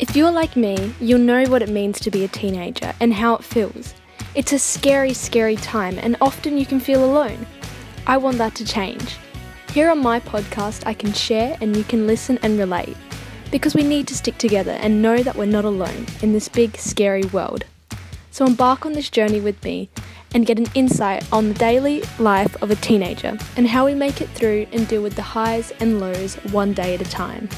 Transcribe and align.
If 0.00 0.16
you're 0.16 0.32
like 0.32 0.56
me, 0.56 0.92
you'll 1.00 1.20
know 1.20 1.44
what 1.44 1.62
it 1.62 1.68
means 1.68 2.00
to 2.00 2.10
be 2.10 2.24
a 2.24 2.28
teenager 2.28 2.92
and 2.98 3.14
how 3.14 3.36
it 3.36 3.44
feels. 3.44 3.94
It's 4.34 4.52
a 4.52 4.58
scary, 4.58 5.14
scary 5.14 5.54
time, 5.54 6.00
and 6.00 6.16
often 6.20 6.58
you 6.58 6.66
can 6.66 6.80
feel 6.80 7.04
alone. 7.04 7.46
I 8.04 8.16
want 8.16 8.38
that 8.38 8.56
to 8.56 8.64
change. 8.64 9.16
Here 9.72 9.88
on 9.88 10.00
my 10.00 10.18
podcast, 10.18 10.84
I 10.84 10.94
can 10.94 11.12
share 11.12 11.56
and 11.60 11.76
you 11.76 11.84
can 11.84 12.08
listen 12.08 12.40
and 12.42 12.58
relate. 12.58 12.96
Because 13.52 13.76
we 13.76 13.84
need 13.84 14.08
to 14.08 14.16
stick 14.16 14.36
together 14.36 14.72
and 14.72 15.00
know 15.00 15.22
that 15.22 15.36
we're 15.36 15.46
not 15.46 15.64
alone 15.64 16.06
in 16.22 16.32
this 16.32 16.48
big, 16.48 16.76
scary 16.76 17.24
world. 17.26 17.64
So 18.32 18.46
embark 18.46 18.84
on 18.84 18.94
this 18.94 19.10
journey 19.10 19.38
with 19.38 19.62
me 19.62 19.90
and 20.34 20.44
get 20.44 20.58
an 20.58 20.66
insight 20.74 21.24
on 21.32 21.48
the 21.48 21.54
daily 21.54 22.02
life 22.18 22.60
of 22.60 22.72
a 22.72 22.76
teenager 22.76 23.38
and 23.56 23.68
how 23.68 23.86
we 23.86 23.94
make 23.94 24.20
it 24.20 24.28
through 24.30 24.66
and 24.72 24.88
deal 24.88 25.04
with 25.04 25.14
the 25.14 25.22
highs 25.22 25.70
and 25.78 26.00
lows 26.00 26.34
one 26.50 26.72
day 26.72 26.94
at 26.94 27.00
a 27.00 27.08
time. 27.08 27.48